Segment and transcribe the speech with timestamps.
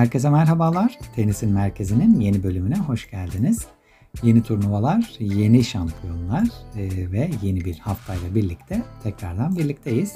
[0.00, 0.98] Herkese merhabalar.
[1.16, 3.66] Tenisin Merkezi'nin yeni bölümüne hoş geldiniz.
[4.22, 10.14] Yeni turnuvalar, yeni şampiyonlar e, ve yeni bir haftayla birlikte tekrardan birlikteyiz.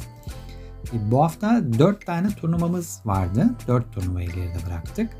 [0.92, 3.50] E, bu hafta 4 tane turnuvamız vardı.
[3.68, 5.10] 4 turnuvayı geride bıraktık.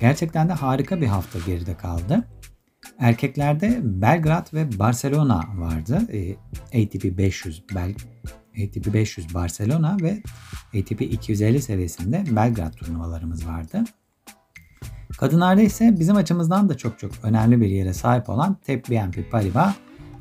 [0.00, 2.24] Gerçekten de harika bir hafta geride kaldı.
[2.98, 5.98] Erkeklerde Belgrad ve Barcelona vardı.
[6.12, 6.34] E,
[6.82, 7.94] ATP 500 Bel
[8.64, 10.22] ATP 500 Barcelona ve
[10.78, 13.84] ATP 250 seviyesinde Belgrad turnuvalarımız vardı.
[15.20, 19.74] Kadınlarda ise bizim açımızdan da çok çok önemli bir yere sahip olan TEP BNP Paribas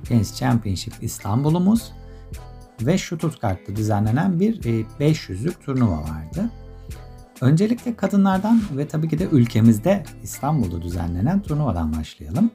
[0.04, 1.92] Tennis Championship İstanbul'umuz
[2.82, 4.62] ve Stuttgart'ta düzenlenen bir
[5.00, 6.50] 500'lük e, turnuva vardı.
[7.42, 12.52] Öncelikle kadınlardan ve tabii ki de ülkemizde İstanbul'da düzenlenen turnuvadan başlayalım.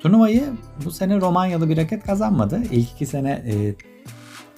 [0.00, 0.44] Turnuvayı
[0.84, 2.62] bu sene Romanyalı bir raket kazanmadı.
[2.70, 3.74] İlk iki sene e,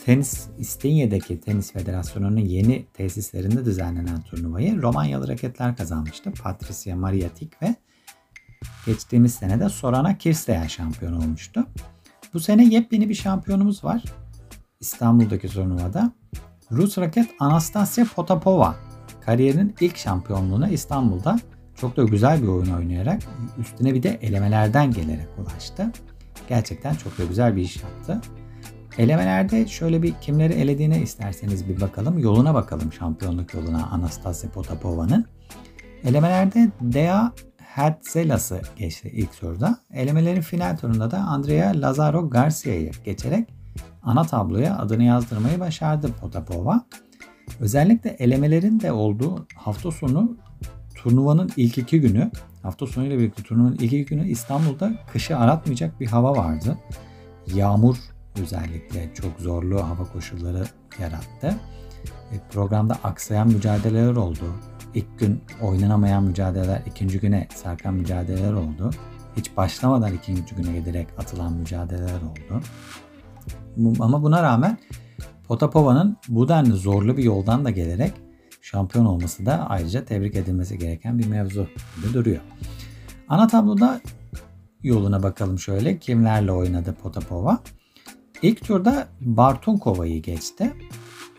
[0.04, 6.32] Tenis İstinye'deki Tenis Federasyonu'nun yeni tesislerinde düzenlenen turnuvayı Romanyalı raketler kazanmıştı.
[6.42, 7.74] Patricia Mariatik ve
[8.86, 11.66] geçtiğimiz sene de Sorana Kirsteyen şampiyon olmuştu.
[12.34, 14.02] Bu sene yepyeni bir şampiyonumuz var.
[14.80, 16.12] İstanbul'daki turnuvada.
[16.72, 18.76] Rus raket Anastasia Potapova
[19.20, 21.40] kariyerinin ilk şampiyonluğuna İstanbul'da
[21.76, 23.22] çok da güzel bir oyun oynayarak
[23.58, 25.92] üstüne bir de elemelerden gelerek ulaştı.
[26.48, 28.20] Gerçekten çok da güzel bir iş yaptı.
[29.00, 32.18] Elemelerde şöyle bir kimleri elediğine isterseniz bir bakalım.
[32.18, 35.26] Yoluna bakalım şampiyonluk yoluna Anastasia Potapova'nın.
[36.04, 39.78] Elemelerde Dea Herzelas'ı geçti ilk turda.
[39.94, 43.48] Elemelerin final turunda da Andrea Lazaro Garcia'yı geçerek
[44.02, 46.84] ana tabloya adını yazdırmayı başardı Potapova.
[47.60, 50.36] Özellikle elemelerin de olduğu hafta sonu
[50.94, 52.30] turnuvanın ilk iki günü,
[52.62, 56.78] hafta sonuyla birlikte turnuvanın ilk iki günü İstanbul'da kışı aratmayacak bir hava vardı.
[57.54, 57.96] Yağmur
[58.42, 60.64] özellikle çok zorlu hava koşulları
[61.00, 61.56] yarattı.
[62.32, 64.54] E, programda aksayan mücadeleler oldu.
[64.94, 68.90] İlk gün oynanamayan mücadeleler, ikinci güne sarkan mücadeleler oldu.
[69.36, 72.62] Hiç başlamadan ikinci güne giderek atılan mücadeleler oldu.
[74.00, 74.78] Ama buna rağmen
[75.48, 78.12] Potapova'nın bu denli zorlu bir yoldan da gelerek
[78.60, 82.40] şampiyon olması da ayrıca tebrik edilmesi gereken bir mevzu gibi duruyor.
[83.28, 84.00] Ana tabloda
[84.82, 85.98] yoluna bakalım şöyle.
[85.98, 87.58] Kimlerle oynadı Potapova?
[88.42, 90.72] İlk turda Bartunkova'yı geçti.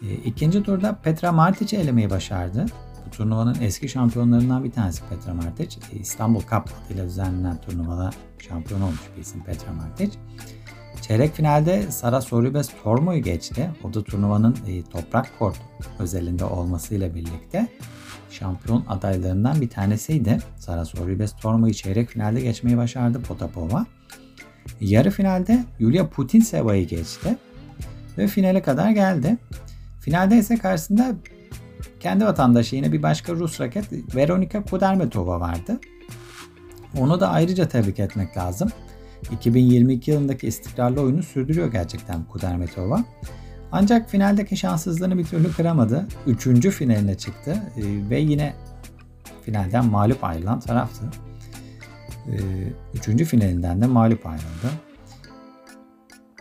[0.01, 2.65] E, ikinci turda Petra Martic'i elemeyi başardı.
[3.05, 5.77] Bu turnuvanın eski şampiyonlarından bir tanesi Petra Martic.
[5.93, 10.11] E, İstanbul Cup adıyla düzenlenen turnuvada şampiyon olmuş bir isim Petra Martic.
[11.01, 13.71] Çeyrek finalde Sara Sorribes Tormo'yu geçti.
[13.83, 15.57] O da turnuvanın e, toprak kort
[15.99, 17.67] özelinde olmasıyla birlikte
[18.29, 20.39] şampiyon adaylarından bir tanesiydi.
[20.57, 23.85] Sara Sorribes Tormo'yu çeyrek finalde geçmeyi başardı Potapova.
[24.81, 27.37] Yarı finalde Yulia Putinseva'yı geçti
[28.17, 29.37] ve finale kadar geldi.
[30.01, 31.15] Finalde ise karşısında
[31.99, 35.79] kendi vatandaşı yine bir başka Rus raket Veronika Kudermetova vardı.
[36.97, 38.69] Onu da ayrıca tebrik etmek lazım.
[39.31, 43.03] 2022 yılındaki istikrarlı oyunu sürdürüyor gerçekten Kudermetova.
[43.71, 46.07] Ancak finaldeki şanssızlığını bir türlü kıramadı.
[46.27, 48.53] Üçüncü finaline çıktı e, ve yine
[49.45, 51.05] finalden mağlup ayrılan taraftı.
[52.27, 52.37] Ee,
[52.93, 54.71] üçüncü finalinden de mağlup ayrıldı.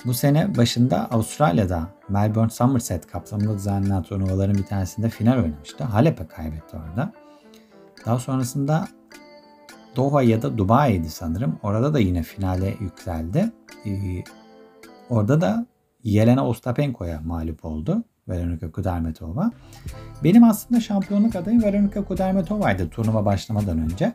[0.04, 5.84] Bu sene başında Avustralya'da Melbourne Somerset kapsamında düzenlenen turnuvaların bir tanesinde final oynamıştı.
[5.84, 7.12] Halep'e kaybetti orada.
[8.06, 8.88] Daha sonrasında
[9.96, 11.58] Doha ya da Dubai'ydi sanırım.
[11.62, 13.52] Orada da yine finale yükseldi.
[13.86, 14.24] Ee,
[15.10, 15.66] orada da
[16.02, 18.04] Yelena Ostapenko'ya mağlup oldu.
[18.28, 19.50] Veronika Kudermetova.
[20.24, 24.12] Benim aslında şampiyonluk adayım Veronika Kudermetova'ydı turnuva başlamadan önce.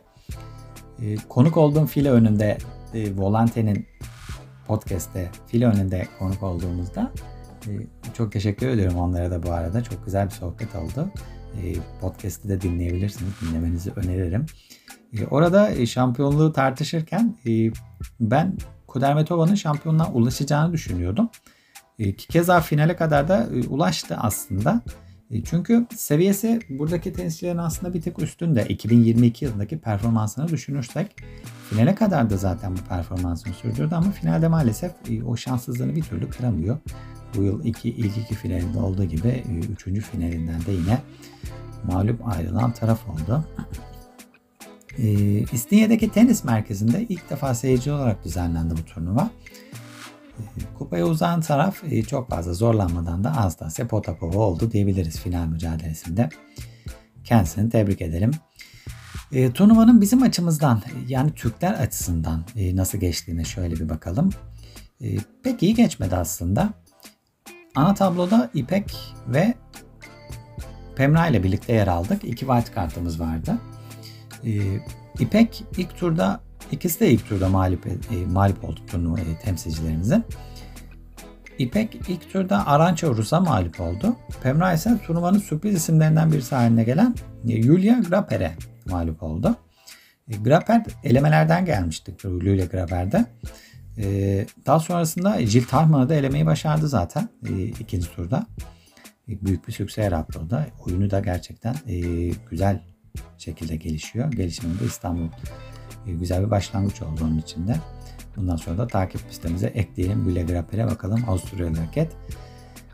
[1.02, 2.58] E, konuk olduğum file önünde
[2.94, 3.86] e, Volante'nin
[4.66, 7.12] podcast'te file önünde konuk olduğumuzda
[7.66, 7.70] e,
[8.14, 9.82] çok teşekkür ediyorum onlara da bu arada.
[9.82, 11.10] Çok güzel bir sohbet oldu.
[11.62, 13.32] E, podcast'i de dinleyebilirsiniz.
[13.40, 14.46] Dinlemenizi öneririm.
[15.12, 17.70] E, orada e, şampiyonluğu tartışırken e,
[18.20, 18.56] ben
[18.86, 21.30] Kudermetova'nın şampiyonluğa ulaşacağını düşünüyordum.
[21.98, 24.82] E, ki keza finale kadar da e, ulaştı aslında.
[25.30, 28.64] E, çünkü seviyesi buradaki tenisçilerin aslında bir tık üstünde.
[28.68, 31.16] 2022 yılındaki performansını düşünürsek
[31.70, 36.30] finale kadar da zaten bu performansını sürdürdü ama finalde maalesef e, o şanssızlığını bir türlü
[36.30, 36.78] kıramıyor.
[37.36, 41.02] Bu yıl iki, ilk iki finalinde olduğu gibi e, üçüncü finalinden de yine
[41.84, 43.44] mağlup ayrılan taraf oldu.
[45.52, 49.30] İstinye'deki tenis merkezinde ilk defa seyirci olarak düzenlendi bu turnuva.
[50.78, 56.28] Kupaya uzanan taraf e, çok fazla zorlanmadan da Anastasya Potapova oldu diyebiliriz final mücadelesinde.
[57.24, 58.30] Kendisini tebrik edelim.
[59.32, 64.30] E, turnuvanın bizim açımızdan yani Türkler açısından e, nasıl geçtiğine şöyle bir bakalım.
[65.00, 66.72] E, pek iyi geçmedi aslında.
[67.74, 69.54] Ana tabloda İpek ve
[70.96, 72.24] Pemra ile birlikte yer aldık.
[72.24, 73.58] İki white kartımız vardı.
[74.44, 74.50] E,
[75.20, 76.40] İpek ilk turda
[76.72, 80.24] ikisi de ilk turda mağlup, e, mağlup oldu turnuva e, temsilcilerimizin.
[81.58, 84.16] İpek ilk turda Arança Rus'a mağlup oldu.
[84.42, 87.14] Pemra ise turnuvanın sürpriz isimlerinden birisi haline gelen
[87.48, 88.52] e, Julia Graper'e
[88.86, 89.56] mağlup oldu.
[90.28, 93.24] E, Graper elemelerden gelmişti Julia Graper'de.
[93.98, 97.28] E, daha sonrasında Jill Tarman'ı da elemeyi başardı zaten
[97.80, 98.46] ikinci turda.
[99.28, 100.66] Büyük bir sükse yarattı o da.
[100.86, 101.74] Oyunu da gerçekten
[102.50, 102.80] güzel
[103.38, 104.32] şekilde gelişiyor.
[104.32, 105.28] Gelişiminde İstanbul
[106.12, 107.76] güzel bir başlangıç oldu onun içinde.
[108.36, 110.24] Bundan sonra da takip listemize ekleyelim.
[110.24, 112.12] Güle Grapper'e bakalım Avusturyalı raket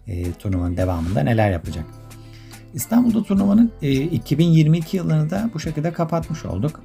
[0.07, 1.85] e, turnuvanın devamında neler yapacak.
[2.75, 6.81] İstanbul'da turnuvanın e, 2022 yılını da bu şekilde kapatmış olduk.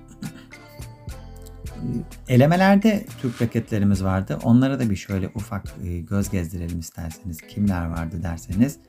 [2.27, 4.39] Elemelerde Türk raketlerimiz vardı.
[4.43, 7.41] Onlara da bir şöyle ufak e, göz gezdirelim isterseniz.
[7.41, 8.79] Kimler vardı derseniz.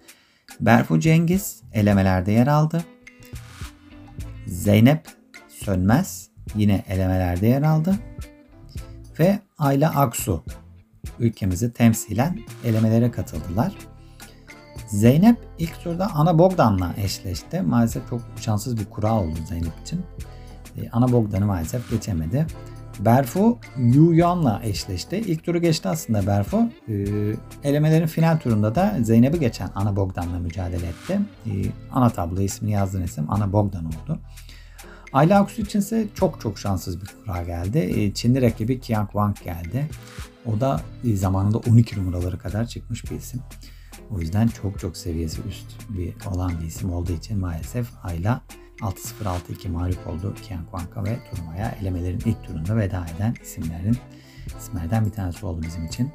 [0.61, 2.85] Berfu Cengiz elemelerde yer aldı.
[4.46, 5.08] Zeynep
[5.49, 7.95] Sönmez yine elemelerde yer aldı
[9.19, 10.43] ve Ayla Aksu
[11.19, 13.73] ülkemizi temsilen elemelere katıldılar.
[14.89, 17.61] Zeynep ilk turda Ana Bogdan'la eşleşti.
[17.62, 20.03] Maalesef çok şanssız bir kura oldu Zeynep için.
[20.77, 22.47] Ee, Ana Bogdan'ı maalesef geçemedi.
[23.00, 25.17] Berfu Yu Yuan'la eşleşti.
[25.17, 26.71] İlk turu geçti aslında Berfu.
[26.89, 26.95] Ee,
[27.65, 31.21] elemelerin final turunda da Zeynep'i geçen Ana Bogdan'la mücadele etti.
[31.47, 31.50] Ee,
[31.93, 34.19] ana tablo ismini yazdığın isim Ana Bogdan oldu.
[35.13, 37.79] Ayla Aksu için ise çok çok şanssız bir kura geldi.
[37.79, 39.89] E, Çinli rakibi Qiang Wang geldi.
[40.47, 43.41] O da e, zamanında 12 numaraları kadar çıkmış bir isim.
[44.11, 48.41] O yüzden çok çok seviyesi üst bir olan bir isim olduğu için maalesef Ayla
[48.81, 53.97] 6-0-6-2 mağlup oldu Qiang Wang'a ve turnuvaya elemelerin ilk turunda veda eden isimlerin
[54.59, 56.11] isimlerden bir tanesi oldu bizim için.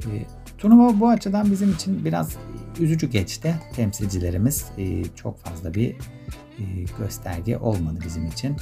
[0.00, 0.10] E,
[0.58, 2.36] turnuva bu açıdan bizim için biraz
[2.80, 3.54] üzücü geçti.
[3.76, 5.96] Temsilcilerimiz e, çok fazla bir
[6.98, 8.56] gösterge olmadı bizim için.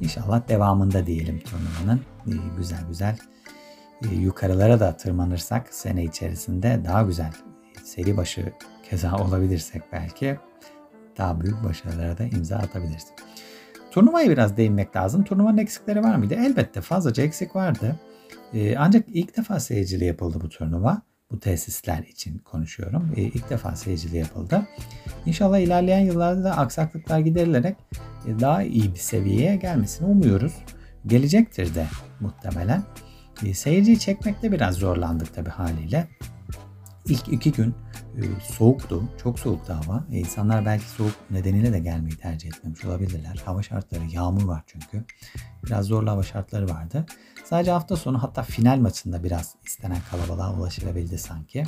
[0.00, 3.18] İnşallah devamında diyelim turnuvanın e, güzel güzel
[4.10, 7.32] e, yukarılara da tırmanırsak sene içerisinde daha güzel
[7.84, 8.52] seri başı
[8.90, 10.38] keza olabilirsek belki
[11.18, 13.06] daha büyük başarılara da imza atabiliriz.
[13.90, 15.24] Turnuvaya biraz değinmek lazım.
[15.24, 16.34] Turnuvanın eksikleri var mıydı?
[16.34, 17.96] Elbette fazlaca eksik vardı.
[18.76, 23.12] Ancak ilk defa seyircili yapıldı bu turnuva bu tesisler için konuşuyorum.
[23.16, 24.66] E, ilk defa seyircili yapıldı.
[25.26, 27.76] İnşallah ilerleyen yıllarda da aksaklıklar giderilerek
[28.26, 30.52] e, daha iyi bir seviyeye gelmesini umuyoruz.
[31.06, 31.86] Gelecektir de
[32.20, 32.82] muhtemelen.
[33.46, 36.08] E, seyirciyi çekmekte biraz zorlandık tabii haliyle.
[37.06, 37.74] İlk iki gün
[38.16, 39.02] e, soğuktu.
[39.22, 40.04] Çok soğuktu hava.
[40.12, 43.42] E, insanlar belki soğuk nedeniyle de gelmeyi tercih etmemiş olabilirler.
[43.44, 45.04] Hava şartları, yağmur var çünkü.
[45.66, 47.06] Biraz zorlu hava şartları vardı.
[47.50, 51.64] Sadece hafta sonu hatta final maçında biraz istenen kalabalığa ulaşılabildi sanki.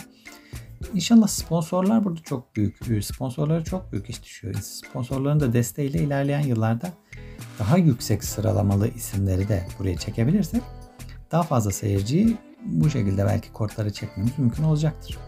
[0.95, 2.91] İnşallah sponsorlar burada çok büyük.
[2.91, 4.55] E, sponsorlara çok büyük iş düşüyor.
[4.55, 6.89] Sponsorların da desteğiyle ilerleyen yıllarda
[7.59, 10.63] daha yüksek sıralamalı isimleri de buraya çekebilirsek
[11.33, 12.37] daha fazla seyirciyi
[12.67, 15.19] bu şekilde belki kortları çekmemiz mümkün olacaktır.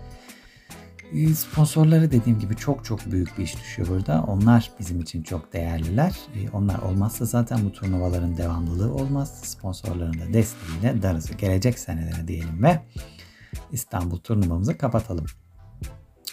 [1.14, 4.24] Ee, sponsorları dediğim gibi çok çok büyük bir iş düşüyor burada.
[4.26, 6.18] Onlar bizim için çok değerliler.
[6.34, 9.40] Ee, onlar olmazsa zaten bu turnuvaların devamlılığı olmaz.
[9.42, 12.82] Sponsorların da desteğiyle darısı gelecek senelere diyelim ve
[13.72, 15.26] İstanbul turnuvamızı kapatalım.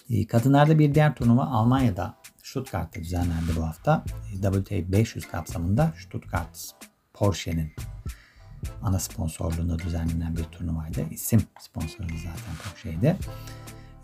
[0.09, 4.03] Ee, kadınlarda bir diğer turnuva Almanya'da Stuttgart'ta düzenlendi bu hafta.
[4.41, 6.71] WTA 500 kapsamında Stuttgart
[7.13, 7.73] Porsche'nin
[8.81, 11.05] ana sponsorluğunda düzenlenen bir turnuvaydı.
[11.11, 13.17] İsim sponsoru zaten Porsche'ydi.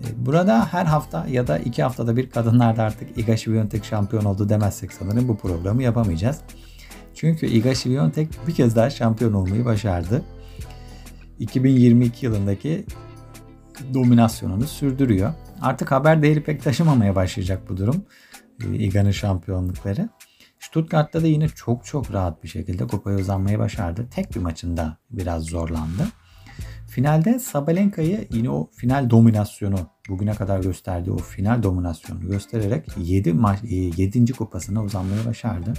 [0.01, 4.49] E, burada her hafta ya da iki haftada bir kadınlarda artık Iga Świątek şampiyon oldu
[4.49, 6.41] demezsek sanırım bu programı yapamayacağız.
[7.13, 10.21] Çünkü Iga Świątek bir kez daha şampiyon olmayı başardı.
[11.39, 12.85] 2022 yılındaki
[13.93, 15.33] dominasyonunu sürdürüyor.
[15.61, 18.05] Artık haber değeri pek taşımamaya başlayacak bu durum.
[18.65, 20.09] E, Iga'nın şampiyonlukları.
[20.59, 24.07] Stuttgart'ta da yine çok çok rahat bir şekilde kupaya uzanmayı başardı.
[24.11, 26.07] Tek bir maçında biraz zorlandı.
[26.97, 29.77] Finalde Sabalenka'yı yine o final dominasyonu
[30.09, 34.33] bugüne kadar gösterdiği o final dominasyonu göstererek 7 maç 7.
[34.33, 35.73] kupasına uzanmayı başardı.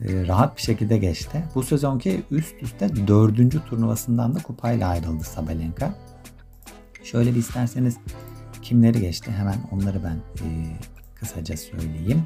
[0.00, 1.44] E, rahat bir şekilde geçti.
[1.54, 3.66] Bu sezonki üst üste 4.
[3.66, 5.94] turnuvasından da kupayla ayrıldı Sabalenka.
[7.02, 7.96] Şöyle bir isterseniz
[8.62, 10.48] kimleri geçti hemen onları ben e,
[11.14, 12.22] kısaca söyleyeyim.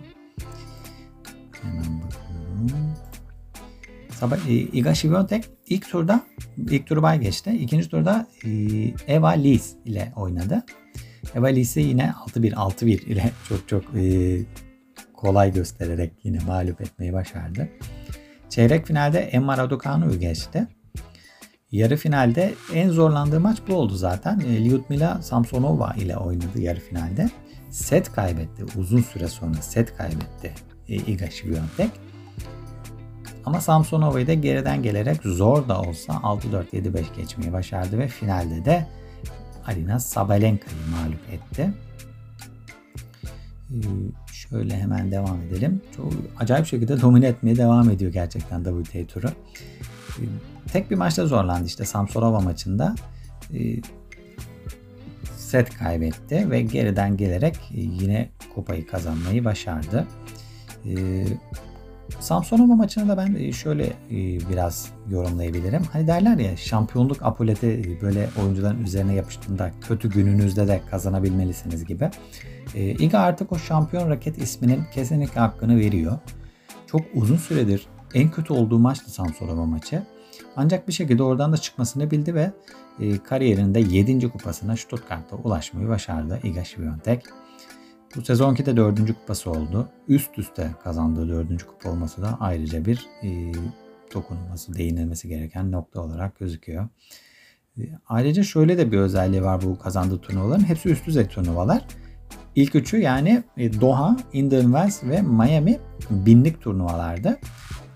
[1.63, 3.10] Hemen bakıyorum.
[4.21, 6.21] Sabah, e, Iga Świątek ilk turda
[6.57, 7.51] ilk turu bay geçti.
[7.51, 8.51] İkinci turda e,
[9.15, 10.63] Eva Lis ile oynadı.
[11.35, 14.37] Eva Lis'i yine 6-1 6-1 ile çok çok e,
[15.15, 17.69] kolay göstererek yine mağlup etmeyi başardı.
[18.49, 20.67] Çeyrek finalde Emma Raducanu'yu geçti.
[21.73, 24.41] Yarı finalde en zorlandığı maç bu oldu zaten.
[24.41, 27.31] Lyudmila Samsonova ile oynadı yarı finalde.
[27.71, 28.65] Set kaybetti.
[28.79, 30.53] Uzun süre sonra set kaybetti
[30.89, 31.91] Iga Świątek.
[33.45, 38.87] Ama Samsonova'yı da geriden gelerek zor da olsa 6-4-7-5 geçmeyi başardı ve finalde de
[39.67, 41.71] Arina Sabalenka'yı mağlup etti.
[43.71, 43.79] Ee,
[44.33, 45.81] şöyle hemen devam edelim.
[45.97, 49.29] Çok acayip şekilde domine etmeye devam ediyor gerçekten WTA turu.
[49.29, 50.23] Ee,
[50.73, 52.95] tek bir maçta zorlandı işte Samsonova maçında.
[53.55, 53.81] Ee,
[55.37, 60.07] set kaybetti ve geriden gelerek yine kupayı kazanmayı başardı.
[62.21, 63.93] Samsonova maçını da ben şöyle
[64.51, 65.83] biraz yorumlayabilirim.
[65.93, 72.11] Hani derler ya şampiyonluk apoleti böyle oyuncuların üzerine yapıştığında kötü gününüzde de kazanabilmelisiniz gibi.
[72.75, 76.19] Iga artık o şampiyon raket isminin kesinlikle hakkını veriyor.
[76.87, 80.03] Çok uzun süredir en kötü olduğu maçtı Samsonova maçı.
[80.57, 82.53] Ancak bir şekilde oradan da çıkmasını bildi ve
[83.25, 84.29] kariyerinde 7.
[84.29, 87.21] kupasına Stuttgart'ta ulaşmayı başardı Iga Świątek.
[88.17, 89.89] Bu sezonki de dördüncü kupası oldu.
[90.09, 93.53] Üst üste kazandığı dördüncü kupa olması da ayrıca bir e,
[94.15, 96.89] dokunulması, değinilmesi gereken nokta olarak gözüküyor.
[97.79, 100.65] E, ayrıca şöyle de bir özelliği var bu kazandığı turnuvaların.
[100.65, 101.87] Hepsi üst düzey turnuvalar.
[102.55, 105.79] İlk üçü yani e, Doha, Indian Wells ve Miami
[106.11, 107.39] binlik turnuvalarda.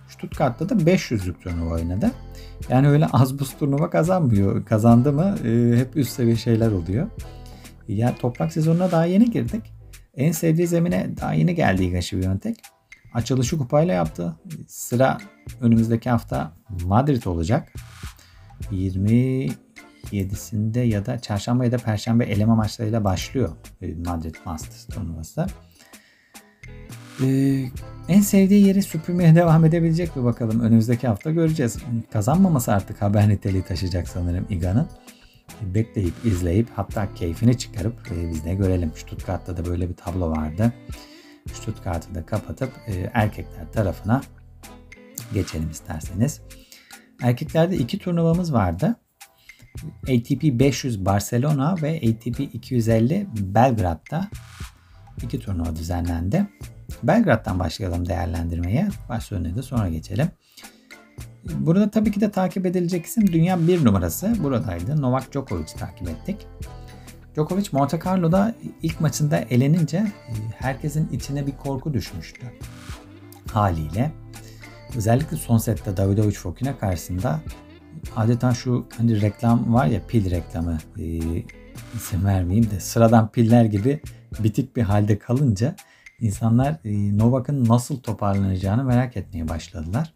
[0.09, 2.11] Stuttgart'ta da 500'lük turnuva oynadı.
[2.69, 4.65] Yani öyle az buz turnuva kazanmıyor.
[4.65, 7.11] Kazandı mı e, hep üst seviye şeyler oluyor.
[7.89, 9.74] Ya toprak sezonuna daha yeni girdik.
[10.17, 12.57] En sevdiği zemine daha yeni geldi Higashi Biontech.
[13.15, 14.37] Açılışı kupayla yaptı.
[14.69, 15.19] Sıra
[15.61, 16.53] önümüzdeki hafta
[16.85, 17.73] Madrid olacak.
[18.73, 23.51] 27'sinde ya da çarşamba ya da perşembe eleme maçlarıyla başlıyor
[24.07, 25.47] Madrid Masters turnuvası.
[27.23, 27.65] Ee,
[28.09, 30.61] en sevdiği yeri süpürmeye devam edebilecek mi bakalım.
[30.61, 31.79] Önümüzdeki hafta göreceğiz.
[32.13, 34.89] Kazanmaması artık haber niteliği taşıyacak sanırım Iga'nın
[35.63, 38.93] bekleyip izleyip hatta keyfini çıkarıp e, biz de görelim.
[38.97, 40.73] Stuttgart'ta da böyle bir tablo vardı.
[41.53, 44.21] Stuttgart'ı da kapatıp e, erkekler tarafına
[45.35, 46.41] geçelim isterseniz.
[47.23, 48.97] Erkeklerde iki turnuvamız vardı.
[50.03, 54.29] ATP 500 Barcelona ve ATP 250 Belgrad'da
[55.23, 56.47] iki turnuva düzenlendi.
[57.03, 58.89] Belgrad'dan başlayalım değerlendirmeye.
[59.09, 60.29] Barcelona'ya da sonra geçelim.
[61.53, 65.03] Burada tabii ki de takip edilecek isim dünya bir numarası buradaydı.
[65.03, 66.47] Novak Djokovic takip ettik.
[67.35, 72.47] Djokovic Monte Carlo'da ilk maçında elenince e, herkesin içine bir korku düşmüştü.
[73.53, 74.13] Haliyle.
[74.97, 77.41] Özellikle son sette Davidovic Fokina karşısında
[78.17, 81.05] adeta şu hani reklam var ya pil reklamı e,
[81.95, 84.01] isim vermeyeyim de sıradan piller gibi
[84.39, 85.77] bitik bir halde kalınca
[86.21, 90.15] insanlar e, Novak'ın nasıl toparlanacağını merak etmeye başladılar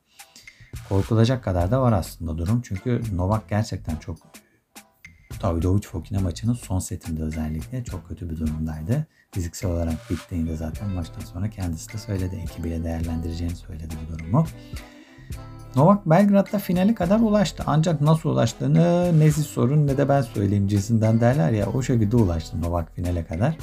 [0.89, 2.63] korkulacak kadar da var aslında durum.
[2.63, 4.17] Çünkü Novak gerçekten çok
[5.43, 9.07] Davidovic Fokina maçının son setinde özellikle çok kötü bir durumdaydı.
[9.33, 12.37] Fiziksel olarak bittiğinde zaten maçtan sonra kendisi de söyledi.
[12.37, 14.47] Ekibiyle değerlendireceğini söyledi bu durumu.
[15.77, 17.63] Novak Belgrad'da finale kadar ulaştı.
[17.67, 21.67] Ancak nasıl ulaştığını ne siz sorun ne de ben söyleyeyim cinsinden derler ya.
[21.67, 23.57] O şekilde ulaştı Novak finale kadar.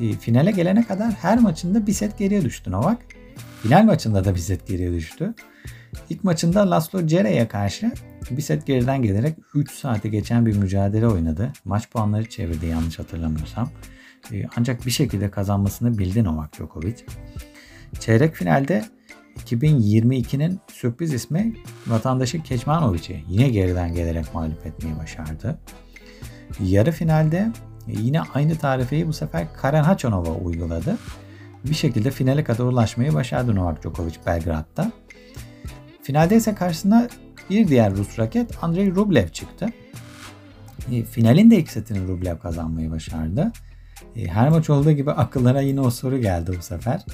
[0.00, 2.98] E, finale gelene kadar her maçında bir set geriye düştü Novak.
[3.62, 5.34] Final maçında da bir set geriye düştü.
[6.10, 7.92] İlk maçında Laszlo Cere'ye karşı
[8.30, 11.52] bir set geriden gelerek 3 saate geçen bir mücadele oynadı.
[11.64, 13.70] Maç puanları çevirdi yanlış hatırlamıyorsam.
[14.32, 16.96] Ee, ancak bir şekilde kazanmasını bildi Novak Djokovic.
[18.00, 18.84] Çeyrek finalde
[19.36, 21.54] 2022'nin sürpriz ismi
[21.86, 25.58] vatandaşı Kecmanovic'i yine geriden gelerek mağlup etmeyi başardı.
[26.60, 27.52] Yarı finalde
[27.86, 30.98] yine aynı tarifeyi bu sefer Karen Hachanov'a uyguladı.
[31.64, 34.92] Bir şekilde finale kadar ulaşmayı başardı Novak Djokovic Belgrad'da.
[36.08, 37.08] Finalde ise karşısına
[37.50, 39.66] bir diğer Rus raket Andrei Rublev çıktı.
[40.92, 43.52] E, finalin de ilk setini Rublev kazanmayı başardı.
[44.16, 47.04] E, her maç olduğu gibi akıllara yine o soru geldi bu sefer.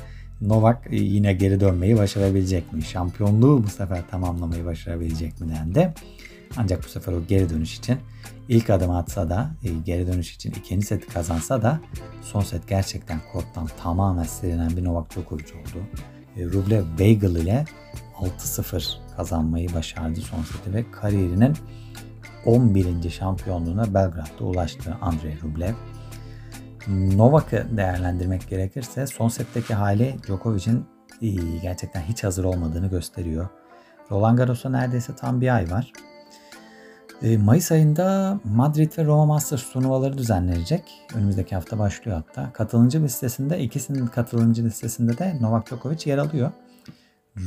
[0.40, 2.82] Novak e, yine geri dönmeyi başarabilecek mi?
[2.82, 5.94] Şampiyonluğu bu sefer tamamlamayı başarabilecek mi dendi.
[6.56, 7.98] Ancak bu sefer o geri dönüş için
[8.48, 9.50] ilk adım atsa da
[9.84, 11.80] geri dönüş için ikinci seti kazansa da
[12.22, 15.84] son set gerçekten korttan tamamen silinen bir Novak Djokovic oldu.
[16.36, 17.64] Rublev Bagel ile
[18.20, 21.56] 6-0 kazanmayı başardı son seti ve kariyerinin
[22.46, 23.10] 11.
[23.10, 25.74] şampiyonluğuna Belgrad'da ulaştı Andrei Rublev.
[26.88, 30.86] Novak'ı değerlendirmek gerekirse son setteki hali Djokovic'in
[31.62, 33.48] gerçekten hiç hazır olmadığını gösteriyor.
[34.10, 35.92] Roland Garros'a neredeyse tam bir ay var.
[37.22, 40.82] E, Mayıs ayında Madrid ve Roma Masters turnuvaları düzenlenecek.
[41.14, 42.52] Önümüzdeki hafta başlıyor hatta.
[42.52, 46.50] Katılımcı listesinde ikisinin katılımcı listesinde de Novak Djokovic yer alıyor.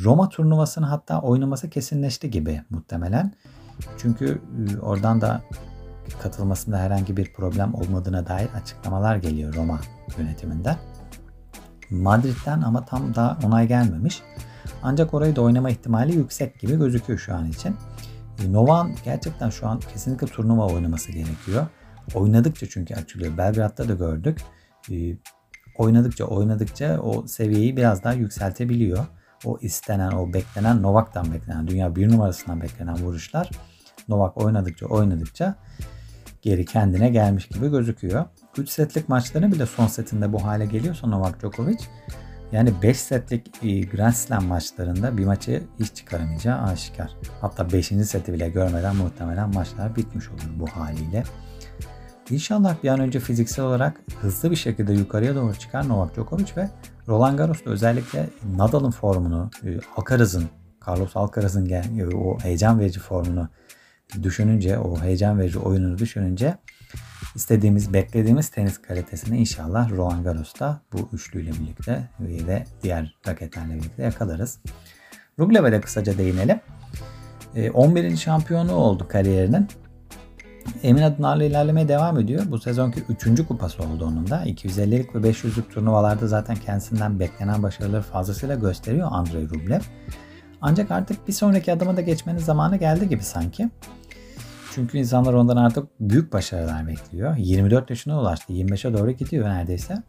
[0.03, 3.33] Roma turnuvasını hatta oynaması kesinleşti gibi muhtemelen.
[3.97, 4.41] Çünkü
[4.73, 5.41] e, oradan da
[6.21, 9.79] katılmasında herhangi bir problem olmadığına dair açıklamalar geliyor Roma
[10.17, 10.77] yönetiminden.
[11.89, 14.21] Madrid'den ama tam da onay gelmemiş.
[14.83, 17.75] Ancak orayı da oynama ihtimali yüksek gibi gözüküyor şu an için.
[18.43, 21.67] E, Novak'ın gerçekten şu an kesinlikle turnuva oynaması gerekiyor.
[22.13, 23.37] Oynadıkça çünkü açılıyor.
[23.37, 24.41] Belgrad'da da gördük.
[24.91, 24.95] E,
[25.77, 29.05] oynadıkça oynadıkça o seviyeyi biraz daha yükseltebiliyor.
[29.45, 33.49] O istenen, o beklenen Novak'tan beklenen, dünya bir numarasından beklenen vuruşlar
[34.07, 35.55] Novak oynadıkça oynadıkça
[36.41, 38.25] geri kendine gelmiş gibi gözüküyor.
[38.57, 41.79] 3 setlik maçları bile son setinde bu hale geliyorsa Novak Djokovic
[42.51, 47.15] yani 5 setlik e, Grand Slam maçlarında bir maçı hiç çıkaramayacağı aşikar.
[47.41, 47.87] Hatta 5.
[47.87, 51.23] seti bile görmeden muhtemelen maçlar bitmiş olur bu haliyle.
[52.29, 56.69] İnşallah bir an önce fiziksel olarak hızlı bir şekilde yukarıya doğru çıkar Novak Djokovic ve
[57.07, 60.49] Roland Garros'ta özellikle Nadal'ın formunu, e, Alcaraz'ın,
[60.87, 63.49] Carlos Alcaraz'ın e, o heyecan verici formunu
[64.23, 66.57] düşününce, o heyecan verici oyununu düşününce
[67.35, 74.59] istediğimiz, beklediğimiz tenis kalitesini inşallah Roland Garros'ta bu üçlüyle birlikte ve diğer raketlerle birlikte yakalarız.
[75.39, 76.59] Rublev'e de kısaca değinelim.
[77.73, 78.03] 11.
[78.03, 79.67] E, şampiyonu oldu kariyerinin.
[80.83, 82.43] Emin adımlarla ilerlemeye devam ediyor.
[82.47, 83.47] Bu sezonki 3.
[83.47, 84.43] kupası oldu onun da.
[84.43, 89.81] 250'lik ve 500'lük turnuvalarda zaten kendisinden beklenen başarıları fazlasıyla gösteriyor Andrei Rublev.
[90.61, 93.69] Ancak artık bir sonraki adıma da geçmenin zamanı geldi gibi sanki.
[94.75, 97.37] Çünkü insanlar ondan artık büyük başarılar bekliyor.
[97.37, 98.53] 24 yaşına ulaştı.
[98.53, 100.03] 25'e doğru gidiyor neredeyse.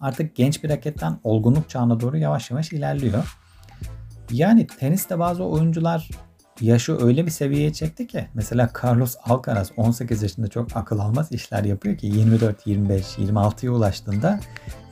[0.00, 3.36] Artık genç bir raketten olgunluk çağına doğru yavaş yavaş ilerliyor.
[4.30, 6.08] Yani teniste bazı oyuncular
[6.62, 11.64] yaşı öyle bir seviyeye çekti ki mesela Carlos Alcaraz 18 yaşında çok akıl almaz işler
[11.64, 14.40] yapıyor ki 24, 25, 26'ya ulaştığında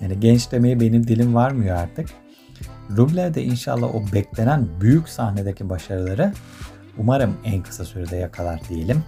[0.00, 2.08] yani genç demeye benim dilim varmıyor artık.
[2.96, 6.32] Rublev de inşallah o beklenen büyük sahnedeki başarıları
[6.98, 9.04] umarım en kısa sürede yakalar diyelim.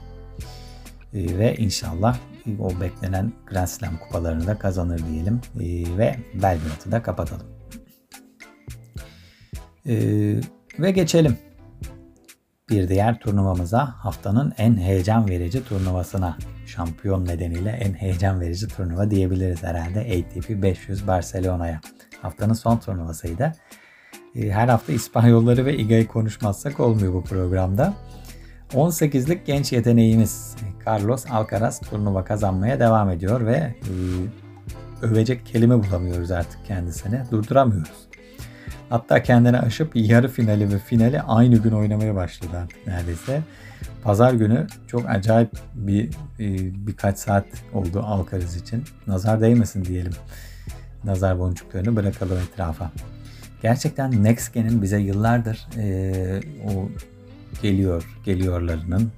[1.14, 2.18] Ee, ve inşallah
[2.60, 7.46] o beklenen Grand Slam kupalarını da kazanır diyelim ee, ve Belgrad'ı da kapatalım.
[9.88, 10.40] Ee,
[10.78, 11.36] ve geçelim
[12.70, 19.62] bir diğer turnuvamıza haftanın en heyecan verici turnuvasına şampiyon nedeniyle en heyecan verici turnuva diyebiliriz
[19.62, 21.80] herhalde ATP 500 Barcelona'ya.
[22.22, 23.52] Haftanın son turnuvasıydı.
[24.34, 27.94] Her hafta İspanyolları ve İGA'yı konuşmazsak olmuyor bu programda.
[28.72, 33.74] 18'lik genç yeteneğimiz Carlos Alcaraz turnuva kazanmaya devam ediyor ve e,
[35.02, 37.26] övecek kelime bulamıyoruz artık kendisine.
[37.30, 38.11] Durduramıyoruz.
[38.92, 43.42] Hatta kendini aşıp yarı finali ve finali aynı gün oynamaya başladı neredeyse.
[44.02, 46.08] Pazar günü çok acayip bir
[46.40, 46.46] e,
[46.86, 48.84] birkaç saat oldu Alcaraz için.
[49.06, 50.12] Nazar değmesin diyelim.
[51.04, 52.90] Nazar boncuklarını bırakalım etrafa.
[53.62, 56.88] Gerçekten Next Gen'in bize yıllardır e, o
[57.62, 59.12] geliyor, geliyorlarının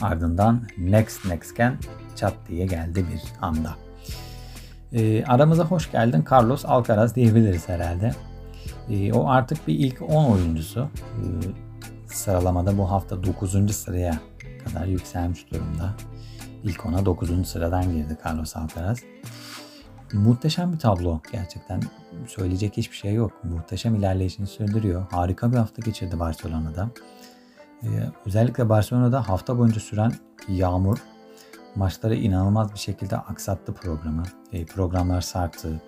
[0.00, 1.76] ardından Next Next Gen
[2.16, 3.74] çat diye geldi bir anda.
[4.92, 8.12] E, aramıza hoş geldin Carlos Alcaraz diyebiliriz herhalde.
[8.92, 10.88] E, o artık bir ilk 10 oyuncusu.
[11.00, 11.22] E,
[12.06, 13.76] sıralamada bu hafta 9.
[13.76, 14.20] sıraya
[14.64, 15.94] kadar yükselmiş durumda.
[16.64, 17.48] İlk 10'a 9.
[17.48, 18.98] sıradan girdi Carlos Alcaraz.
[20.12, 21.82] Muhteşem bir tablo gerçekten.
[22.26, 23.44] Söyleyecek hiçbir şey yok.
[23.44, 25.06] Muhteşem ilerleyişini sürdürüyor.
[25.10, 26.90] Harika bir hafta geçirdi Barcelona'da.
[27.82, 27.86] Ee,
[28.26, 30.12] özellikle Barcelona'da hafta boyunca süren
[30.48, 30.98] yağmur
[31.76, 34.22] maçları inanılmaz bir şekilde aksattı programı.
[34.52, 35.82] Ee, programlar sarktı.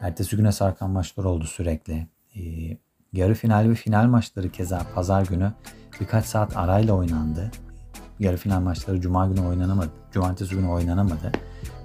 [0.00, 2.06] Ertesi güne sarkan maçlar oldu sürekli.
[2.36, 2.78] Ee,
[3.12, 5.52] yarı final ve final maçları keza pazar günü
[6.00, 7.50] birkaç saat arayla oynandı.
[8.18, 9.90] Yarı final maçları cuma günü oynanamadı.
[10.12, 11.32] Cumartesi günü oynanamadı.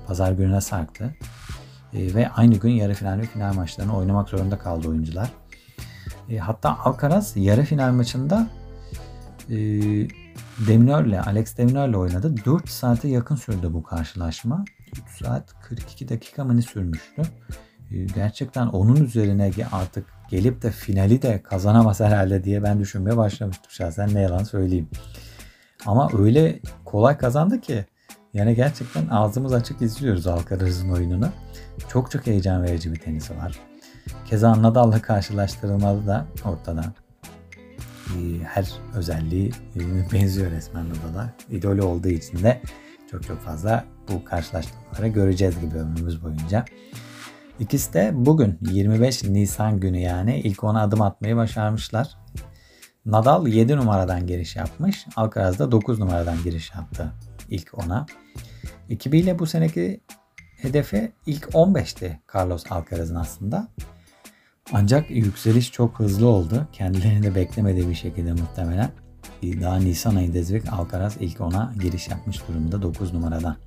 [0.07, 1.15] Pazar gününe sarktı.
[1.93, 5.31] E, ve aynı gün yarı final ve final maçlarını oynamak zorunda kaldı oyuncular.
[6.29, 8.47] E, hatta Alcaraz yarı final maçında
[9.49, 9.55] e,
[10.67, 12.35] Deminör'le, Alex Deminör'le oynadı.
[12.45, 14.65] 4 saate yakın sürdü bu karşılaşma.
[15.11, 17.21] 3 saat 42 dakika mı ne sürmüştü.
[18.15, 24.13] Gerçekten onun üzerine artık gelip de finali de kazanamaz herhalde diye ben düşünmeye başlamıştım şahsen
[24.13, 24.89] ne yalan söyleyeyim.
[25.85, 27.85] Ama öyle kolay kazandı ki
[28.33, 31.29] yani gerçekten ağzımız açık izliyoruz Alcaraz'ın oyununu.
[31.89, 33.59] Çok çok heyecan verici bir tenisi var.
[34.25, 36.93] Keza Nadal'la karşılaştırılmalı da ortada.
[38.07, 39.51] Ee, her özelliği
[40.13, 41.33] benziyor resmen Nadal'a.
[41.49, 42.61] İdolü olduğu için de
[43.11, 46.65] çok çok fazla bu karşılaştırmaları göreceğiz gibi ömrümüz boyunca.
[47.61, 52.17] İkisi de bugün 25 Nisan günü yani ilk ona adım atmayı başarmışlar.
[53.05, 55.05] Nadal 7 numaradan giriş yapmış.
[55.15, 57.11] Alcaraz da 9 numaradan giriş yaptı
[57.49, 58.05] ilk ona.
[58.89, 60.01] Ekibiyle bu seneki
[60.57, 63.67] hedefi ilk 15'ti Carlos Alcaraz'ın aslında.
[64.73, 66.67] Ancak yükseliş çok hızlı oldu.
[66.73, 68.91] Kendilerini de beklemediği bir şekilde muhtemelen.
[69.43, 73.57] Daha Nisan ayında Zevik Alcaraz ilk ona giriş yapmış durumda 9 numaradan.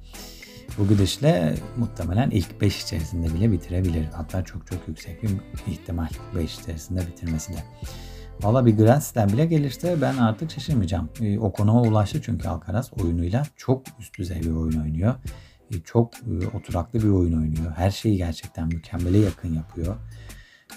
[0.78, 4.04] Bu gidişle muhtemelen ilk 5 içerisinde bile bitirebilir.
[4.04, 5.30] Hatta çok çok yüksek bir
[5.66, 7.58] ihtimal 5 içerisinde bitirmesi de.
[8.42, 11.08] Valla bir Grand Slam bile gelirse ben artık şaşırmayacağım.
[11.20, 15.14] E, o konuma ulaştı çünkü Alcaraz oyunuyla çok üst düzey bir oyun oynuyor.
[15.70, 17.72] E, çok e, oturaklı bir oyun oynuyor.
[17.76, 19.96] Her şeyi gerçekten mükemmele yakın yapıyor.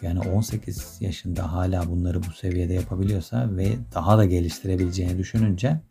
[0.01, 5.81] Yani 18 yaşında hala bunları bu seviyede yapabiliyorsa ve daha da geliştirebileceğini düşününce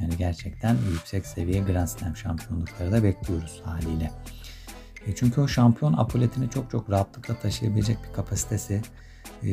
[0.00, 4.10] yani gerçekten yüksek seviye Grand Slam şampiyonlukları da bekliyoruz haliyle.
[5.06, 8.82] E çünkü o şampiyon apoletini çok çok rahatlıkla taşıyabilecek bir kapasitesi
[9.42, 9.52] e,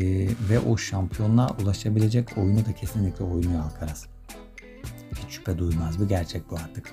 [0.49, 4.07] ve o şampiyonluğa ulaşabilecek oyunu da kesinlikle oynuyor Alcaraz.
[5.15, 6.91] Hiç şüphe duymaz bir gerçek bu artık.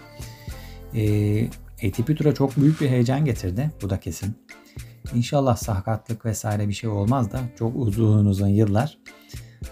[0.94, 1.46] E,
[1.88, 3.70] ATP Tur'a çok büyük bir heyecan getirdi.
[3.82, 4.36] Bu da kesin.
[5.14, 8.98] İnşallah sakatlık vesaire bir şey olmaz da çok uzun uzun yıllar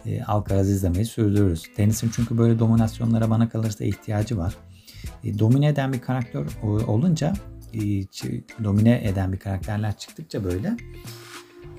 [0.07, 1.63] e, Alcaraz izlemeyi sürdürürüz.
[1.77, 4.57] Tenisin çünkü böyle dominasyonlara bana kalırsa ihtiyacı var.
[5.25, 6.43] E, domine eden bir karakter
[6.87, 7.33] olunca
[7.75, 7.81] e,
[8.65, 10.77] domine eden bir karakterler çıktıkça böyle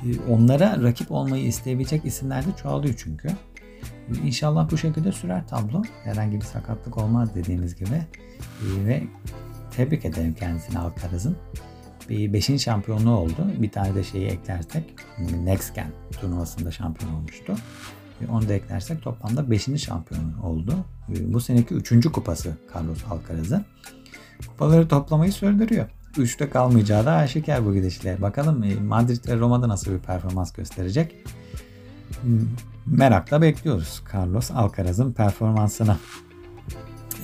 [0.02, 3.28] e, onlara rakip olmayı isteyebilecek isimler de çoğalıyor çünkü.
[3.28, 5.84] E, İnşallah bu şekilde sürer tablo.
[6.04, 7.96] Herhangi bir sakatlık olmaz dediğimiz gibi.
[7.96, 9.04] E, ve
[9.72, 11.38] tebrik ederim kendisini Alcaraz'ın.
[12.10, 12.62] Bir 5.
[12.62, 13.48] şampiyonluğu oldu.
[13.58, 14.96] Bir tane de şeyi eklersek
[15.44, 17.56] Next Gen turnuvasında şampiyon olmuştu.
[18.32, 19.82] Onu da eklersek toplamda 5.
[19.82, 20.76] şampiyon oldu.
[21.08, 22.08] Bu seneki 3.
[22.12, 23.66] kupası Carlos Alcaraz'ın.
[24.48, 25.86] Kupaları toplamayı sürdürüyor.
[26.14, 28.22] 3'te kalmayacağı da aşikar bu gidişle.
[28.22, 31.16] Bakalım e, Madrid ve Roma'da nasıl bir performans gösterecek.
[32.22, 32.48] Hmm,
[32.86, 35.98] merakla bekliyoruz Carlos Alcaraz'ın performansını.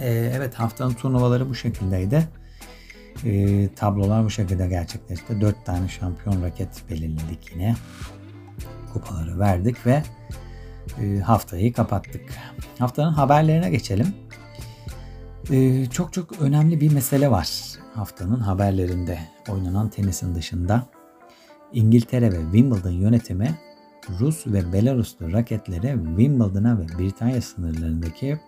[0.02, 2.28] Evet haftanın turnuvaları bu şekildeydi.
[3.26, 5.42] Ee, tablolar bu şekilde gerçekleşti.
[5.42, 7.76] 4 tane şampiyon raket belirledik yine.
[8.94, 10.04] Kupaları verdik ve e,
[11.23, 12.21] haftayı kapattık.
[12.80, 14.08] Haftanın haberlerine geçelim.
[15.52, 19.19] E, çok çok önemli bir mesele var haftanın haberlerinde
[19.50, 20.86] oynanan tenisin dışında.
[21.73, 23.58] İngiltere ve Wimbledon yönetimi
[24.19, 28.39] Rus ve Belaruslu raketleri Wimbledon'a ve Britanya sınırlarındaki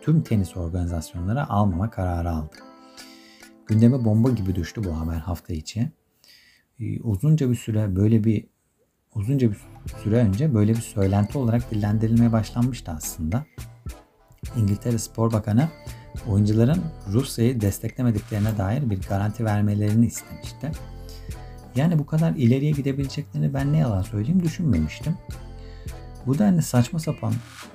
[0.00, 2.56] tüm tenis organizasyonlara almama kararı aldı.
[3.66, 5.90] Gündeme bomba gibi düştü bu haber hafta içi.
[6.80, 8.46] Ee, uzunca bir süre böyle bir
[9.16, 9.56] uzunca bir
[10.02, 13.44] süre önce böyle bir söylenti olarak dillendirilmeye başlanmıştı aslında.
[14.56, 15.68] İngiltere Spor Bakanı
[16.28, 20.70] oyuncuların Rusya'yı desteklemediklerine dair bir garanti vermelerini istemişti.
[21.76, 25.14] Yani bu kadar ileriye gidebileceklerini ben ne yalan söyleyeyim düşünmemiştim.
[26.26, 27.34] Bu denli saçma sapan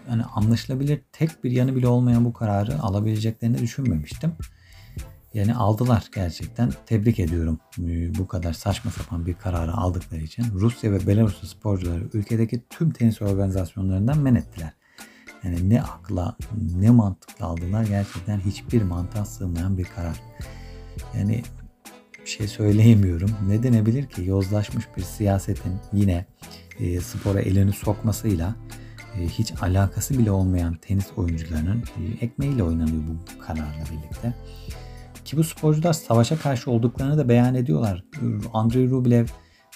[0.10, 4.32] yani anlaşılabilir tek bir yanı bile olmayan bu kararı alabileceklerini düşünmemiştim.
[5.34, 6.72] Yani aldılar gerçekten.
[6.86, 10.46] Tebrik ediyorum ee, bu kadar saçma sapan bir kararı aldıkları için.
[10.54, 14.74] Rusya ve Belarus sporcuları ülkedeki tüm tenis organizasyonlarından men ettiler.
[15.44, 16.36] Yani ne akla
[16.76, 20.22] ne mantıkla aldılar gerçekten hiçbir mantığa sığmayan bir karar.
[21.17, 21.44] Yani
[22.24, 23.32] bir şey söyleyemiyorum.
[23.48, 26.26] Ne denebilir ki yozlaşmış bir siyasetin yine
[26.80, 28.56] e, spora elini sokmasıyla
[29.20, 34.34] e, hiç alakası bile olmayan tenis oyuncularının e, ekmeğiyle oynanıyor bu kararla birlikte.
[35.25, 38.03] Ki bu sporcular savaşa karşı olduklarını da beyan ediyorlar.
[38.53, 39.25] Andrei Rublev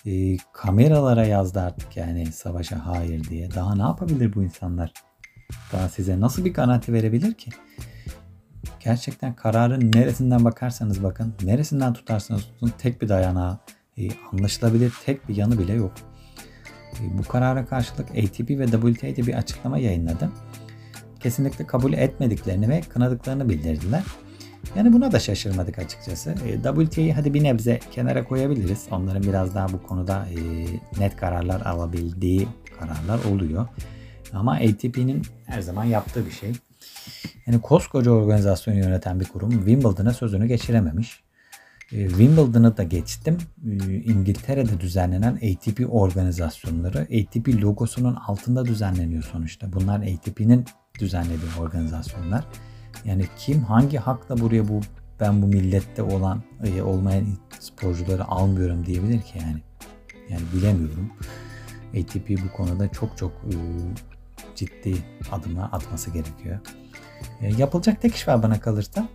[0.05, 3.51] e, kameralara yazdı artık yani savaşa hayır diye.
[3.51, 4.93] Daha ne yapabilir bu insanlar?
[5.73, 7.49] Daha size nasıl bir garanti verebilir ki?
[8.79, 13.59] Gerçekten kararın neresinden bakarsanız bakın, neresinden tutarsanız tutun tek bir dayanağı,
[13.97, 15.91] e, anlaşılabilir tek bir yanı bile yok.
[16.93, 20.29] E, bu karara karşılık ATP ve WTA bir açıklama yayınladı.
[21.19, 24.03] Kesinlikle kabul etmediklerini ve kınadıklarını bildirdiler.
[24.75, 26.35] Yani buna da şaşırmadık açıkçası.
[26.45, 28.85] E, WTA'yı hadi bir nebze kenara koyabiliriz.
[28.91, 30.65] Onların biraz daha bu konuda e,
[30.99, 32.47] net kararlar alabildiği
[32.79, 33.67] kararlar oluyor.
[34.33, 36.51] Ama ATP'nin her zaman yaptığı bir şey.
[37.47, 41.23] Yani koskoca organizasyonu yöneten bir kurum Wimbledon'a sözünü geçirememiş.
[41.91, 43.37] E, Wimbledon'ı da geçtim.
[43.67, 49.73] E, İngiltere'de düzenlenen ATP organizasyonları ATP logosunun altında düzenleniyor sonuçta.
[49.73, 50.65] Bunlar ATP'nin
[50.99, 52.45] düzenlediği organizasyonlar.
[53.05, 54.81] Yani kim hangi hakla buraya bu
[55.19, 57.25] ben bu millette olan e, olmayan
[57.59, 59.61] sporcuları almıyorum diyebilir ki yani.
[60.29, 61.11] Yani bilemiyorum.
[61.89, 63.55] ATP bu konuda çok çok e,
[64.55, 64.95] ciddi
[65.31, 66.59] adımlar atması gerekiyor.
[67.41, 69.07] E, yapılacak tek iş var bana kalırsa.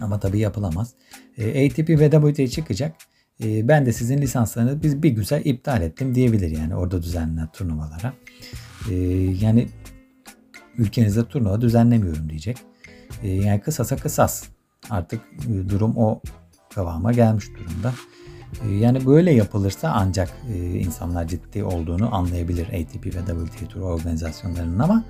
[0.00, 0.94] Ama tabii yapılamaz.
[1.38, 2.96] E, ATP ve WTA çıkacak.
[3.44, 8.12] E, ben de sizin lisanslarını biz bir güzel iptal ettim diyebilir yani orada düzenlenen turnuvalara.
[8.90, 8.94] E,
[9.40, 9.68] yani
[10.78, 12.58] ülkenizde turnuva düzenlemiyorum diyecek.
[13.24, 14.44] E, yani kısasa kısas.
[14.90, 16.20] Artık e, durum o
[16.74, 17.92] kıvama gelmiş durumda.
[18.64, 20.30] E, yani böyle yapılırsa ancak
[20.74, 25.04] insanlar ciddi olduğunu anlayabilir ATP ve WTA Tour organizasyonlarının ama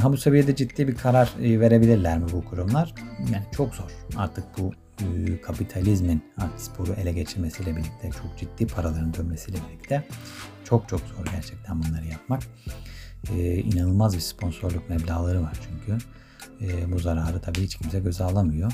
[0.00, 2.94] ha bu seviyede ciddi bir karar verebilirler mi bu kurumlar?
[3.32, 3.90] Yani çok zor.
[4.16, 6.22] Artık bu e, kapitalizmin
[6.56, 10.04] sporu ele geçirmesiyle birlikte çok ciddi paraların dönmesiyle birlikte
[10.64, 12.42] çok çok zor gerçekten bunları yapmak.
[13.30, 16.04] E, inanılmaz bir sponsorluk meblağları var çünkü.
[16.60, 18.72] E, bu zararı tabii hiç kimse göze alamıyor.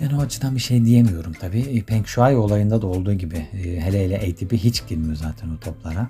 [0.00, 1.60] Yani o açıdan bir şey diyemiyorum tabii.
[1.60, 5.60] E, Peng Shuai olayında da olduğu gibi e, hele hele ATP hiç girmiyor zaten o
[5.60, 6.08] toplara.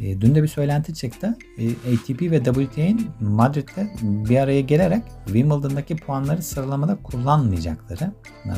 [0.00, 1.38] E, dün de bir söylenti çıktı.
[1.58, 8.12] E, ATP ve WTA'nin Madrid'de bir araya gelerek Wimbledon'daki puanları sıralamada kullanmayacakları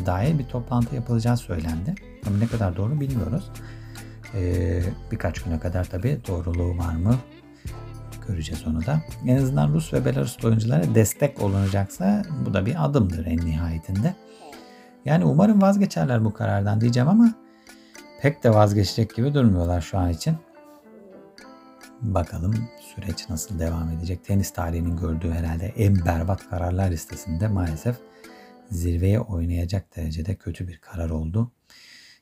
[0.07, 1.95] dair bir toplantı yapılacağı söylendi.
[2.27, 3.51] Ama ne kadar doğru bilmiyoruz.
[4.35, 7.15] E, birkaç güne kadar tabii doğruluğu var mı
[8.29, 9.03] göreceğiz onu da.
[9.27, 14.15] En azından Rus ve Belarus oyunculara destek olunacaksa bu da bir adımdır en nihayetinde.
[15.05, 17.35] Yani umarım vazgeçerler bu karardan diyeceğim ama
[18.23, 20.37] pek de vazgeçecek gibi durmuyorlar şu an için.
[22.01, 22.55] Bakalım
[22.95, 24.25] süreç nasıl devam edecek.
[24.25, 27.97] Tenis tarihinin gördüğü herhalde en berbat kararlar listesinde maalesef
[28.71, 31.53] zirveye oynayacak derecede kötü bir karar oldu.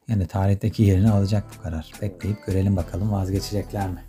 [0.08, 1.92] Yani tarihteki yerini alacak bu karar.
[2.02, 4.04] Bekleyip görelim bakalım vazgeçecekler mi?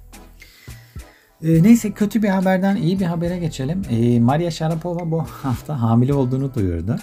[1.43, 3.82] E, neyse kötü bir haberden iyi bir habere geçelim.
[3.89, 6.95] E, Maria Sharapova bu hafta hamile olduğunu duyurdu.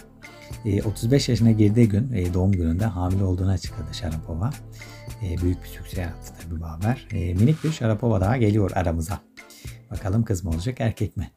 [0.65, 4.51] E, 35 yaşına girdiği gün e, doğum gününde hamile olduğunu açıkladı Sharapova.
[5.23, 7.09] E, büyük bir sükse yarattı tabii bu haber.
[7.13, 9.21] E, minik bir Sharapova daha geliyor aramıza.
[9.91, 11.31] Bakalım kız mı olacak erkek mi?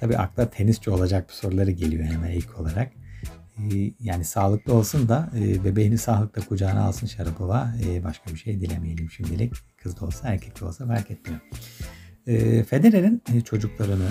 [0.00, 2.92] Tabii akla tenisçi olacak bir soruları geliyor hemen ilk olarak.
[4.00, 7.72] Yani sağlıklı olsun da e, bebeğini sağlıkla kucağına alsın Sharapova.
[7.86, 9.52] E, başka bir şey dilemeyelim şimdilik.
[9.82, 11.40] Kız da olsa erkek de olsa fark etmiyor.
[12.26, 14.08] E, Federer'in çocuklarını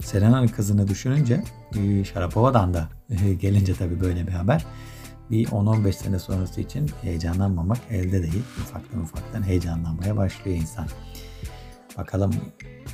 [0.00, 1.42] Serena'nın kızını düşününce
[1.76, 4.66] e, Sharapova'dan da e, gelince tabii böyle bir haber.
[5.30, 8.42] Bir 10-15 sene sonrası için heyecanlanmamak elde değil.
[8.62, 10.86] Ufaktan ufaktan heyecanlanmaya başlıyor insan.
[11.98, 12.34] Bakalım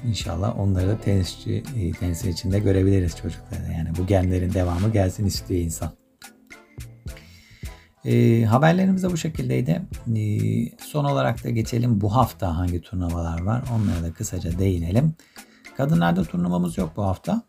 [0.04, 3.72] inşallah onları da tenisçi, e, tenis içinde görebiliriz çocukları.
[3.72, 5.99] Yani bu genlerin devamı gelsin istiyor insan.
[8.04, 9.82] E, haberlerimiz de bu şekildeydi.
[10.16, 10.22] E,
[10.78, 15.14] son olarak da geçelim bu hafta hangi turnuvalar var onlara da kısaca değinelim.
[15.76, 17.42] Kadınlarda turnuvamız yok bu hafta.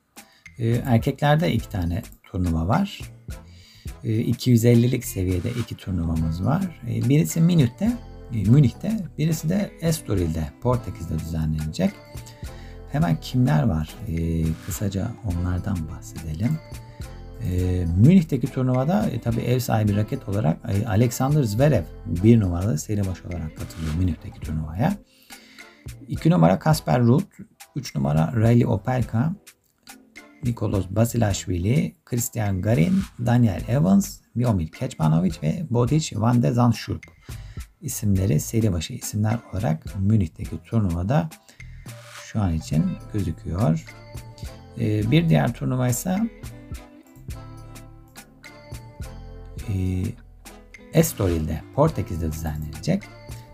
[0.59, 3.01] E, erkeklerde iki tane turnuva var.
[4.03, 6.81] E, 250'lik seviyede iki turnuvamız var.
[6.87, 7.91] Birisi Münih'te,
[8.33, 11.91] e, Münih'te, birisi de Estoril'de, Portekiz'de düzenlenecek.
[12.91, 13.95] Hemen kimler var?
[14.65, 16.59] Kısaca onlardan bahsedelim.
[17.49, 23.07] E, Münih'teki turnuvada e, tabii ev sahibi raket olarak e, Alexander Zverev bir numaralı seri
[23.07, 24.93] başı olarak katılıyor Münih'teki turnuvaya.
[26.07, 27.31] 2 numara Kasper Ruud,
[27.75, 29.33] 3 numara Riley Opelka,
[30.43, 32.93] Nikolos Basilashvili, Christian Garin,
[33.25, 37.05] Daniel Evans, Miomir Kecmanovic ve Bodic van de Zandschulp
[37.81, 41.29] isimleri seri başı isimler olarak Münih'teki turnuvada
[42.25, 43.85] şu an için gözüküyor.
[44.79, 46.19] Ee, bir diğer turnuva ise
[50.93, 53.03] Estoril'de Portekiz'de düzenlenecek.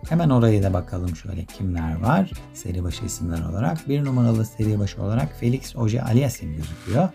[0.09, 2.31] Hemen oraya da bakalım şöyle kimler var.
[2.53, 3.89] Seri başı isimler olarak.
[3.89, 7.09] Bir numaralı seri başı olarak Felix Oje Aliasim gözüküyor.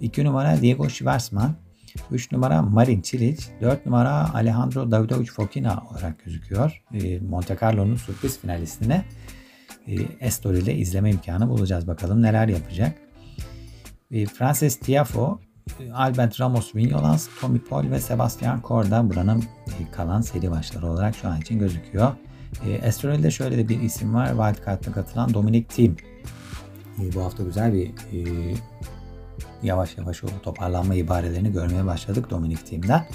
[0.00, 1.54] 2 numara Diego Schwarzman.
[2.10, 3.44] 3 numara Marin Cilic.
[3.60, 6.82] 4 numara Alejandro Davidovic Fokina olarak gözüküyor.
[6.94, 9.04] Ee, Monte Carlo'nun sürpriz finalistine
[9.86, 11.86] e, Estoril ile izleme imkanı bulacağız.
[11.86, 12.98] Bakalım neler yapacak.
[14.10, 15.47] Ee, Francis Tiafo, e,
[15.94, 19.44] Albert Ramos Vignolas, Tommy Paul ve Sebastian Korda buranın
[19.92, 22.12] kalan seri başları olarak şu an için gözüküyor.
[22.66, 24.28] E, Estoril'de şöyle de bir isim var.
[24.28, 25.96] Wildcard'da katılan Dominic Thiem.
[27.02, 28.54] E, bu hafta güzel bir e,
[29.62, 33.06] yavaş yavaş o toparlanma ibarelerini görmeye başladık Dominic Thiem'den.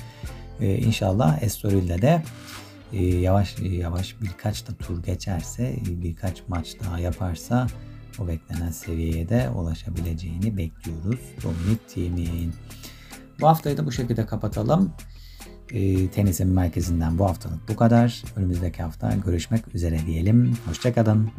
[0.61, 2.23] E, inşallah Estoril'de de
[2.93, 7.67] e, yavaş yavaş birkaç da tur geçerse, birkaç maç daha yaparsa
[8.19, 12.53] o beklenen seviyeye de ulaşabileceğini bekliyoruz Dominic Thiem'in.
[13.41, 14.93] Bu haftayı da bu şekilde kapatalım.
[15.71, 18.23] E, tenisin merkezinden bu haftalık bu kadar.
[18.35, 20.57] Önümüzdeki hafta görüşmek üzere diyelim.
[20.65, 21.31] Hoşçakalın.